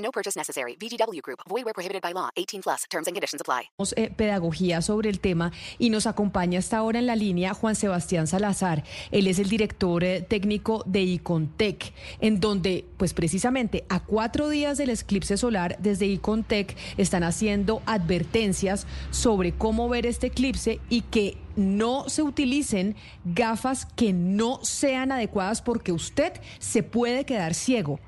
[0.00, 0.76] No purchase necessary.
[0.76, 1.40] VGW Group.
[1.48, 2.30] Void where prohibited by law.
[2.36, 2.84] 18 plus.
[2.90, 3.70] Terms and conditions apply.
[3.96, 8.26] Eh, pedagogía sobre el tema y nos acompaña hasta ahora en la línea Juan Sebastián
[8.26, 8.84] Salazar.
[9.10, 14.78] Él es el director eh, técnico de Icontec, en donde, pues precisamente a cuatro días
[14.78, 21.36] del eclipse solar, desde Icontec están haciendo advertencias sobre cómo ver este eclipse y que
[21.56, 28.00] no se utilicen gafas que no sean adecuadas porque usted se puede quedar ciego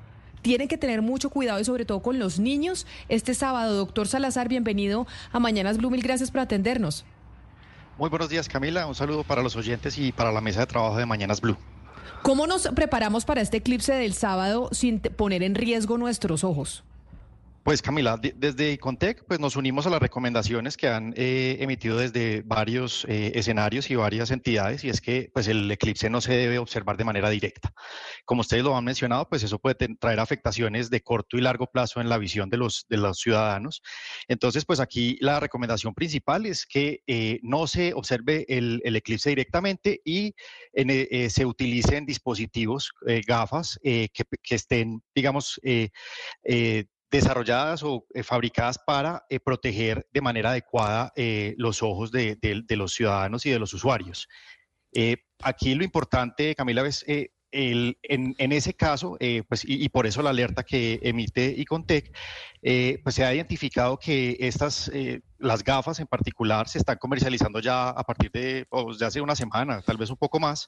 [0.43, 2.85] tienen que tener mucho cuidado y sobre todo con los niños.
[3.09, 5.89] Este sábado, doctor Salazar, bienvenido a Mañanas Blue.
[5.89, 7.05] Mil gracias por atendernos.
[7.97, 8.85] Muy buenos días, Camila.
[8.85, 11.57] Un saludo para los oyentes y para la mesa de trabajo de Mañanas Blue.
[12.21, 16.83] ¿Cómo nos preparamos para este eclipse del sábado sin poner en riesgo nuestros ojos?
[17.63, 22.41] Pues Camila, desde Icontec pues nos unimos a las recomendaciones que han eh, emitido desde
[22.41, 26.59] varios eh, escenarios y varias entidades y es que pues el eclipse no se debe
[26.59, 27.73] observar de manera directa.
[28.25, 32.01] Como ustedes lo han mencionado, pues eso puede traer afectaciones de corto y largo plazo
[32.01, 33.81] en la visión de los, de los ciudadanos.
[34.27, 40.01] Entonces, pues aquí la recomendación principal es que eh, no se observe el, eclipse directamente
[40.03, 40.35] y
[41.29, 42.91] se utilicen dispositivos,
[43.25, 45.59] gafas que, que, estén, digamos,
[47.17, 52.37] desarrolladas o eh, fabricadas para eh, proteger de manera adecuada eh, los ojos de,
[52.69, 54.27] los ciudadanos y de los usuarios.
[55.43, 57.05] aquí lo importante, Camila, es
[57.51, 62.11] el, en, ese caso, pues, y, por eso la alerta que emite Icontec,
[63.03, 64.91] pues se ha identificado que estas,
[65.37, 69.35] las gafas en particular, se están comercializando ya a partir de, pues, de hace una
[69.35, 70.67] semana, tal vez un poco más,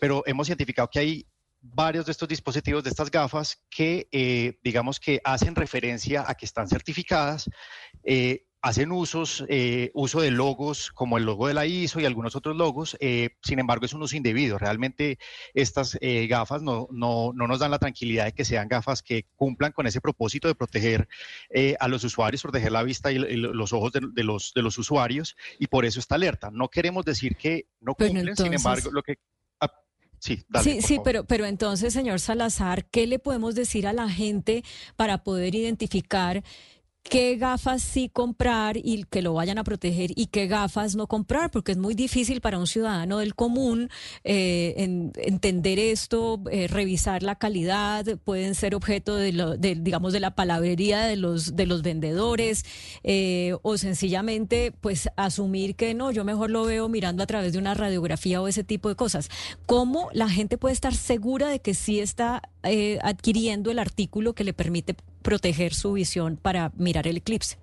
[0.00, 1.26] pero hemos identificado que hay
[1.62, 6.44] varios de estos dispositivos, de estas gafas, que eh, digamos que hacen referencia a que
[6.44, 7.48] están certificadas,
[8.02, 12.36] eh, hacen usos, eh, uso de logos como el logo de la ISO y algunos
[12.36, 12.96] otros logos,
[13.42, 14.56] sin embargo es un uso indebido.
[14.56, 15.18] Realmente
[15.52, 19.72] estas gafas no, no, no, nos dan la tranquilidad de que sean gafas que cumplan
[19.72, 21.08] con ese propósito de proteger
[21.80, 25.66] a los usuarios, proteger la vista y, los ojos de, los, de los usuarios y
[25.66, 26.52] por eso está alerta.
[26.52, 29.16] No queremos decir que no cumplen, sin embargo lo que
[30.62, 34.62] Sí, sí, pero, pero entonces, señor Salazar, ¿qué le podemos decir a la gente
[34.94, 36.44] para poder identificar
[37.02, 41.50] qué gafas sí comprar y que lo vayan a proteger y qué gafas no comprar,
[41.50, 43.90] porque es muy difícil para un ciudadano del común
[44.24, 44.74] eh,
[45.16, 50.34] entender esto, eh, revisar la calidad, pueden ser objeto de, lo, de, digamos, de la
[50.34, 52.64] palabrería de los, de los vendedores
[53.02, 57.58] eh, o sencillamente pues asumir que no, yo mejor lo veo mirando a través de
[57.58, 59.28] una radiografía o ese tipo de cosas.
[59.66, 62.42] ¿Cómo la gente puede estar segura de que sí está
[63.02, 67.61] adquiriendo el artículo que le permite proteger su visión para mirar el eclipse?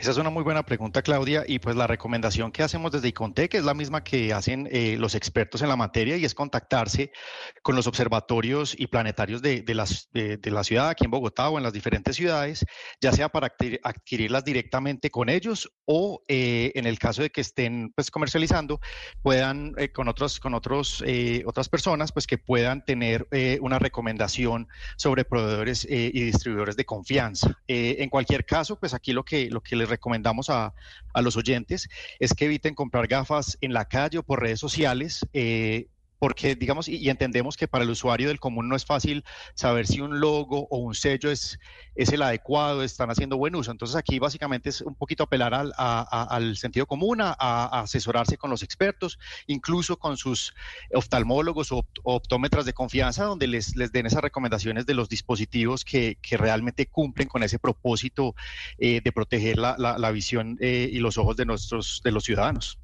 [0.00, 3.52] Esa es una muy buena pregunta, Claudia, y pues la recomendación que hacemos desde Icontec
[3.52, 7.12] es la misma que hacen eh, los expertos en la materia y es contactarse
[7.60, 11.64] con los observatorios y planetarios de, las, de, la ciudad, aquí en Bogotá o en
[11.64, 12.64] las diferentes ciudades,
[13.02, 17.92] ya sea para adquirirlas directamente con ellos o eh, en el caso de que estén
[17.94, 18.80] pues comercializando,
[19.20, 21.04] puedan eh, con otros, con otros,
[21.44, 23.28] otras personas, pues que puedan tener
[23.60, 27.60] una recomendación sobre proveedores y distribuidores de confianza.
[27.66, 30.72] en cualquier caso, pues aquí lo que, lo que les recomendamos a,
[31.12, 35.26] a, los oyentes es que eviten comprar gafas en la calle o por redes sociales.
[35.32, 35.88] Eh,
[36.20, 40.00] porque digamos, y, entendemos que para el usuario del común no es fácil saber si
[40.00, 41.58] un logo o un sello es,
[41.96, 43.70] es el adecuado, están haciendo buen uso.
[43.70, 47.32] Entonces aquí básicamente es un poquito apelar al, al sentido común, a,
[47.80, 50.54] asesorarse con los expertos, incluso con sus
[50.92, 56.18] oftalmólogos o optómetras de confianza, donde les, les den esas recomendaciones de los dispositivos que,
[56.20, 58.34] que realmente cumplen con ese propósito
[58.78, 62.78] eh, de proteger la, la, visión eh, y los ojos de, nuestros, de los ciudadanos.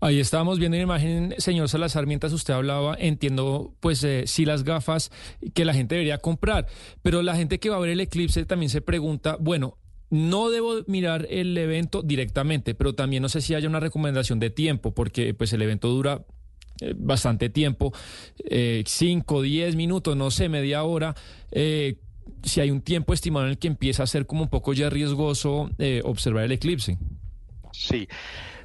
[0.00, 4.62] Ahí estábamos viendo la imagen, señor Salazar, mientras usted hablaba, entiendo pues eh, sí las
[4.62, 5.10] gafas
[5.54, 6.66] que la gente debería comprar,
[7.02, 9.76] pero la gente que va a ver el eclipse también se pregunta, bueno,
[10.10, 14.50] no debo mirar el evento directamente, pero también no sé si haya una recomendación de
[14.50, 16.24] tiempo, porque pues el evento dura
[16.80, 17.92] eh, bastante tiempo,
[18.36, 21.16] 5, eh, 10 minutos, no sé, media hora.
[21.50, 24.88] si hay un tiempo estimado en el que empieza a ser como un poco ya
[24.90, 25.70] riesgoso
[26.04, 26.98] observar el eclipse.
[27.72, 28.08] Sí.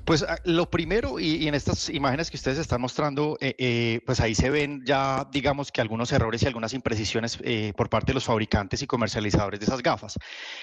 [0.05, 4.19] Pues ah, lo primero, y, en estas imágenes que ustedes están mostrando, eh, eh, pues
[4.19, 8.15] ahí se ven ya, digamos que algunos errores y algunas imprecisiones eh, por parte de
[8.15, 10.17] los fabricantes y comercializadores de esas gafas.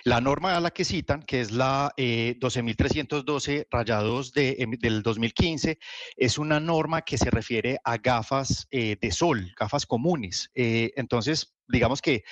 [0.05, 5.79] La norma a la que citan, que es la 12.312 rayados em, del 2015,
[6.17, 10.51] es una norma que se refiere a gafas de sol, gafas comunes.
[10.55, 12.25] entonces, digamos que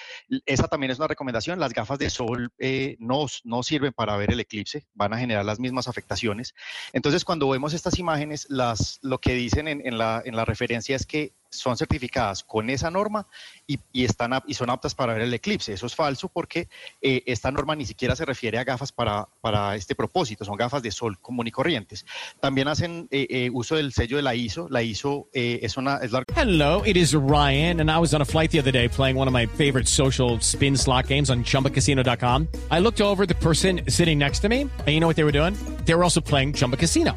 [0.46, 1.58] esa también es una recomendación.
[1.58, 5.44] Las gafas de sol eh, no, no sirven para ver el eclipse, van a generar
[5.44, 6.54] las mismas afectaciones.
[6.92, 11.06] Entonces, cuando vemos estas imágenes, las, lo que dicen en, la, en la referencia es
[11.06, 13.26] que son certificadas con esa norma
[13.66, 15.72] y, están, y son aptas para ver el eclipse.
[15.72, 16.68] Eso es falso porque
[17.00, 20.82] eh, esta norma ni siquiera se refiere a gafas para, para este propósito, son gafas
[20.82, 22.04] de sol común y corrientes.
[22.40, 24.68] También hacen eh, eh, uso del sello de la ISO.
[24.70, 25.98] La ISO es una...
[25.98, 26.22] Es la...
[26.34, 29.28] Hello, it is Ryan, and I was on a flight the other day playing one
[29.28, 32.48] of my favorite social spin slot games on chumbacasino.com.
[32.70, 35.32] I looked over the person sitting next to me, and you know what they were
[35.32, 35.54] doing?
[35.84, 37.16] They were also playing Chumba Casino.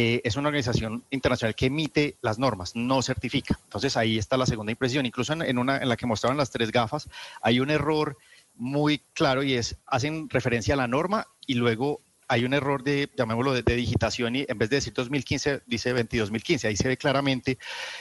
[0.00, 3.58] Eh, es una organización internacional que emite las normas, no certifica.
[3.64, 5.04] Entonces ahí está la segunda impresión.
[5.06, 7.08] Incluso en, una en la que mostraban las tres gafas,
[7.42, 8.16] hay un error
[8.54, 13.10] muy claro y es, hacen referencia a la norma y luego hay un error de,
[13.16, 16.68] llamémoslo, de, digitación y en vez de decir 2015, dice 22.015.
[16.68, 17.58] Ahí se ve claramente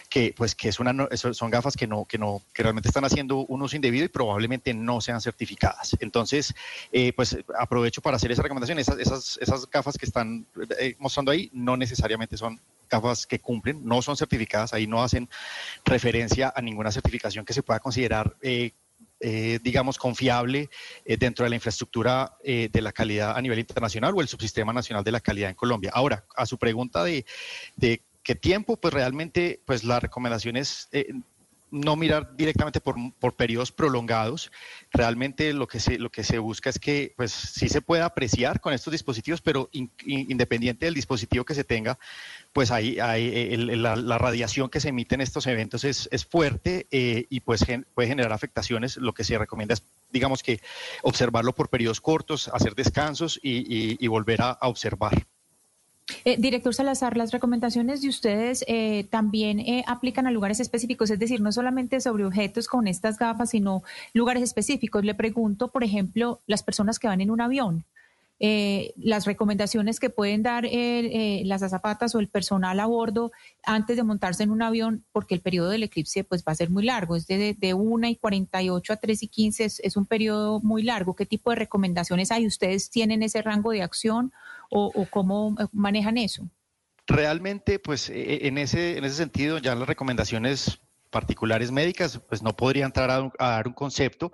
[0.10, 3.38] que, pues, que es una, son gafas que, no, que, no, que realmente están haciendo
[3.38, 5.96] un uso indebido y probablemente no sean certificadas.
[6.00, 6.54] Entonces,
[6.92, 8.80] eh, pues aprovecho para hacer esa recomendación.
[8.80, 10.46] Esas, esas, esas gafas que están
[10.80, 12.60] eh, mostrando ahí no necesariamente son
[12.90, 15.30] gafas que cumplen, no son certificadas, ahí no hacen
[15.86, 18.72] referencia a ninguna certificación que se pueda considerar eh,
[19.19, 20.69] eh, digamos, confiable
[21.06, 24.74] eh, dentro de la infraestructura eh, de la calidad a nivel internacional o el subsistema
[24.74, 25.92] nacional de la calidad en Colombia.
[25.94, 27.25] Ahora, a su pregunta de,
[27.75, 30.90] de qué tiempo, pues realmente, pues la recomendación es
[31.80, 34.52] no mirar directamente por, por, periodos prolongados.
[34.92, 38.60] Realmente lo que, se, lo que se busca es que pues, sí se pueda apreciar
[38.60, 41.98] con estos dispositivos, pero independiente del dispositivo que se tenga,
[42.54, 47.42] pues ahí, la, radiación que se emite en estos eventos es, es fuerte eh, y
[47.42, 48.98] pues puede generar afectaciones.
[48.98, 50.62] Lo que se recomienda es, digamos que,
[51.04, 55.26] observarlo por periodos cortos, hacer descansos y volver a observar.
[56.24, 61.19] Eh, director Salazar, las recomendaciones de ustedes eh, también eh, aplican a lugares específicos, es
[61.19, 63.83] decir, no solamente sobre objetos con estas gafas, sino
[64.13, 65.04] lugares específicos.
[65.04, 67.86] Le pregunto, por ejemplo, las personas que van en un avión.
[68.39, 70.63] las recomendaciones que pueden dar
[71.44, 73.31] las azafatas o el personal a bordo
[73.63, 76.69] antes de montarse en un avión, porque el periodo del eclipse pues, va a ser
[76.69, 80.06] muy largo, es de, de 1 y 48 a 3 y 15, es, es un
[80.06, 81.15] periodo muy largo.
[81.15, 82.45] ¿Qué tipo de recomendaciones hay?
[82.45, 84.31] ¿Ustedes tienen ese rango de acción
[84.69, 86.50] o, cómo manejan eso?
[87.08, 92.44] Realmente, pues e, e, en ese, en ese sentido, ya las recomendaciones particulares médicas, pues
[92.44, 94.31] no podría entrar a, dar un concepto,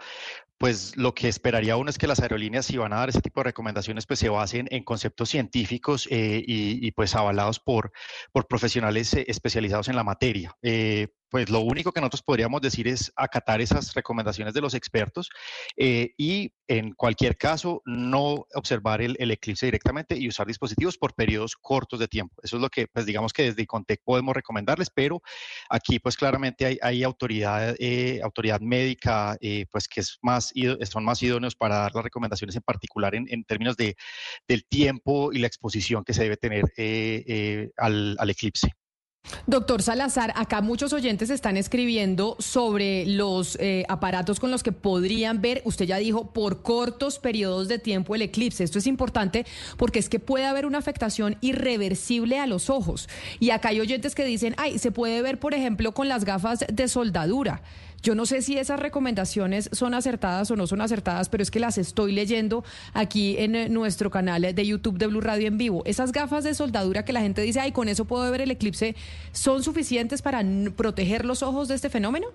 [0.57, 3.39] pues lo que esperaría uno es que las aerolíneas, si van a dar ese tipo
[3.41, 7.91] de recomendaciones, pues se basen en conceptos científicos eh, y, pues avalados por,
[8.31, 10.55] por profesionales eh, especializados en la materia.
[10.61, 15.31] Eh, pues lo único que nosotros podríamos decir es acatar esas recomendaciones de los expertos
[15.75, 21.55] eh, y en cualquier caso no observar el, eclipse directamente y usar dispositivos por periodos
[21.55, 22.35] cortos de tiempo.
[22.43, 25.23] Eso es lo que, pues digamos que desde ICONTEC podemos recomendarles, pero
[25.71, 30.53] aquí pues claramente hay, autoridad, eh, autoridad médica eh, pues que es más,
[30.87, 33.95] son más idóneos para dar las recomendaciones en particular en, términos de,
[34.47, 36.65] del tiempo y la exposición que se debe tener
[37.77, 38.69] al eclipse.
[39.45, 45.41] Doctor Salazar, acá muchos oyentes están escribiendo sobre los eh, aparatos con los que podrían
[45.41, 48.63] ver, usted ya dijo, por cortos periodos de tiempo el eclipse.
[48.63, 49.45] Esto es importante
[49.77, 53.09] porque es que puede haber una afectación irreversible a los ojos.
[53.41, 56.65] Y acá hay oyentes que dicen, ay, se puede ver, por ejemplo, con las gafas
[56.71, 57.61] de soldadura.
[58.03, 61.61] Yo no sé si esas recomendaciones son acertadas o no son acertadas, pero es que
[61.61, 65.83] las estoy leyendo aquí en eh, nuestro canal de YouTube de Blue Radio en vivo.
[65.85, 68.97] Esas gafas de soldadura que la gente dice, ay, con eso puedo ver el eclipse,
[69.31, 70.43] ¿son suficientes para
[70.75, 72.27] proteger los ojos de este fenómeno?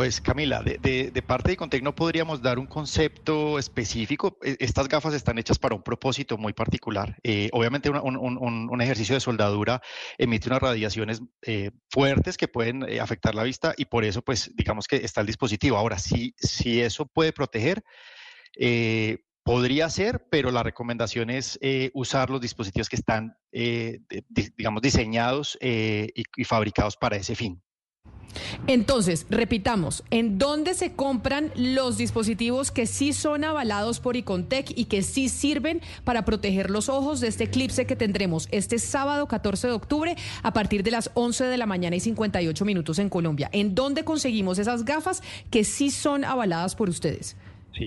[0.00, 4.38] Pues Camila, de, parte de Contec no podríamos dar un concepto específico.
[4.42, 7.18] E, estas gafas están hechas para un propósito muy particular.
[7.22, 9.82] Eh, obviamente un, ejercicio de soldadura
[10.16, 14.50] emite unas radiaciones eh, fuertes que pueden eh, afectar la vista y por eso pues
[14.56, 15.76] digamos que está el dispositivo.
[15.76, 17.84] Ahora, si, si eso puede proteger,
[19.42, 21.58] podría ser, pero la recomendación es
[21.92, 27.62] usar los dispositivos que están digamos diseñados y fabricados para ese fin.
[28.66, 34.86] Entonces, repitamos, ¿en dónde se compran los dispositivos que sí son avalados por Icontec y
[34.86, 39.68] que sí sirven para proteger los ojos de este eclipse que tendremos este sábado 14
[39.68, 43.48] de octubre a partir de las 11 de la mañana y 58 minutos en Colombia?
[43.52, 47.36] ¿En dónde conseguimos esas gafas que sí son avaladas por ustedes?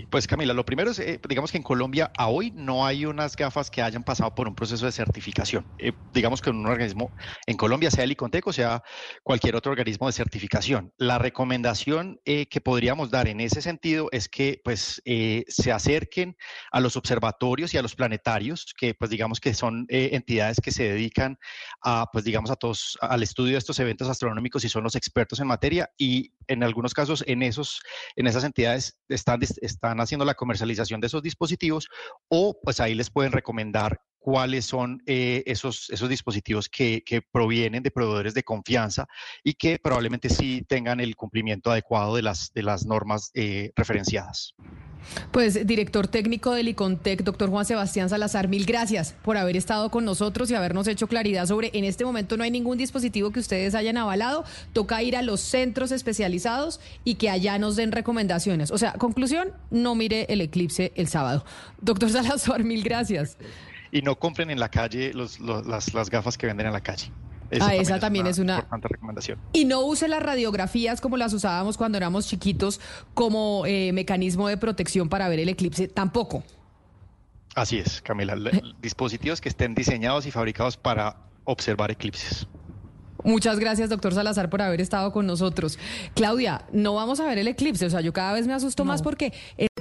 [0.10, 3.36] Pues Camila, lo primero es, eh, digamos que en Colombia a hoy no hay unas
[3.36, 5.66] gafas que hayan pasado por un proceso de certificación.
[5.78, 7.12] Eh, digamos que un organismo,
[7.46, 8.82] en Colombia, sea el ICONTEC o sea
[9.24, 10.94] cualquier otro organismo de certificación.
[10.98, 16.38] La recomendación eh, que podríamos dar en ese sentido es que pues se acerquen
[16.72, 20.84] a los observatorios y a los planetarios, que pues digamos que son entidades que se
[20.84, 21.38] dedican
[21.82, 25.40] a pues digamos a todos, al estudio de estos eventos astronómicos y son los expertos
[25.40, 27.82] en materia y en algunos casos en esos,
[28.16, 29.40] en esas entidades están
[29.82, 31.89] haciendo la comercialización de esos dispositivos
[32.30, 37.92] o pues ahí les pueden recomendar cuáles son eh, esos, esos dispositivos que, provienen de
[37.92, 39.06] proveedores de confianza
[39.44, 44.56] y que probablemente sí tengan el cumplimiento adecuado de las, de las normas eh, referenciadas.
[45.32, 50.06] Pues director técnico del ICONTEC, doctor Juan Sebastián Salazar, mil gracias por haber estado con
[50.06, 53.75] nosotros y habernos hecho claridad sobre, en este momento no hay ningún dispositivo que ustedes
[53.75, 58.72] hayan avalado, toca ir a los centros especializados y que allá nos den recomendaciones.
[58.72, 61.44] O sea, conclusión, no mire el eclipse el sábado.
[61.82, 63.38] Doctor Salazar, mil gracias
[63.93, 67.12] y no compren en la calle las, las gafas que venden en la calle.
[67.62, 69.38] ah, esa también es una, importante recomendación.
[69.53, 72.81] Y no use las radiografías como las usábamos cuando éramos chiquitos
[73.13, 76.43] como eh, mecanismo de protección para ver el eclipse, tampoco.
[77.53, 78.35] Así es, Camila.
[78.81, 82.47] Dispositivos que estén diseñados y fabricados para observar eclipses.
[83.23, 85.77] Muchas gracias, doctor Salazar, por haber estado con nosotros.
[86.15, 87.85] Claudia, no vamos a ver el eclipse.
[87.85, 89.33] O sea, yo cada vez me asusto más porque.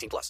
[0.00, 0.28] 18 plus.